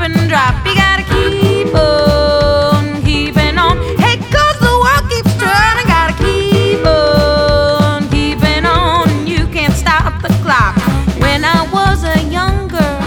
[0.00, 0.54] and drop.
[0.66, 3.78] You gotta keep on keeping on.
[3.98, 5.86] Hey, cause the world keeps turning.
[5.86, 9.08] Gotta keep on keeping on.
[9.08, 10.76] And you can't stop the clock.
[11.20, 13.00] When I was a young girl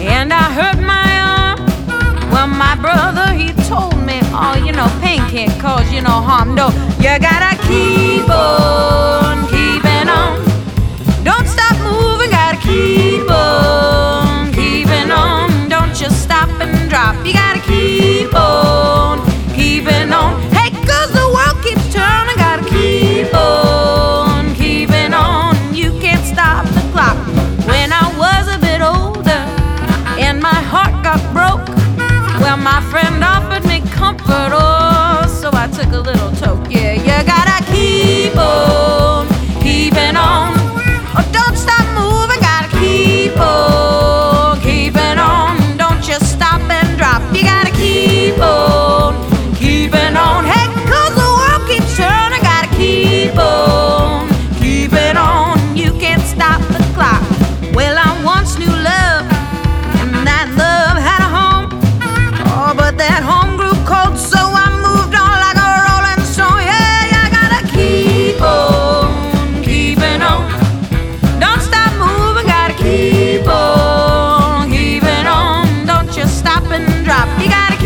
[0.00, 5.20] and I hurt my arm, well, my brother, he told me, oh, you know, pain
[5.30, 6.54] can't cause you no harm.
[6.54, 9.17] No, you gotta keep on.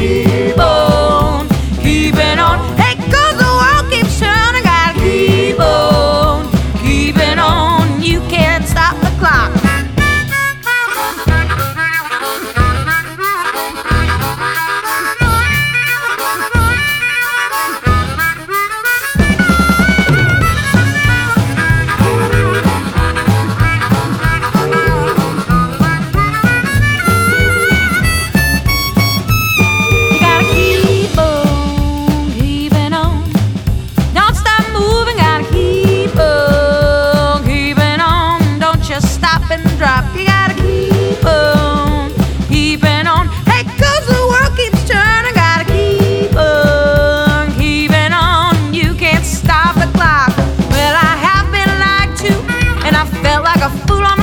[0.03, 0.72] people.
[53.33, 54.22] felt like a fool on my